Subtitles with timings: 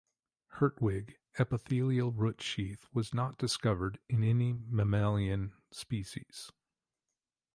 [0.53, 6.51] Hertwig epithelial root sheath was not discovered in any mammalian species.